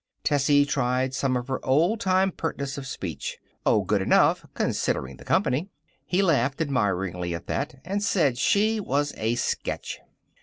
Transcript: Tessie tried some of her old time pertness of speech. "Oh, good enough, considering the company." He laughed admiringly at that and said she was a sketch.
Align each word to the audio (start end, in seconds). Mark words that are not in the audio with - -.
Tessie 0.23 0.65
tried 0.65 1.13
some 1.13 1.37
of 1.37 1.47
her 1.47 1.63
old 1.63 1.99
time 1.99 2.31
pertness 2.31 2.75
of 2.75 2.87
speech. 2.87 3.37
"Oh, 3.67 3.83
good 3.83 4.01
enough, 4.01 4.43
considering 4.55 5.17
the 5.17 5.23
company." 5.23 5.69
He 6.07 6.23
laughed 6.23 6.59
admiringly 6.59 7.35
at 7.35 7.45
that 7.45 7.75
and 7.85 8.01
said 8.01 8.39
she 8.39 8.79
was 8.79 9.13
a 9.15 9.35
sketch. 9.35 9.99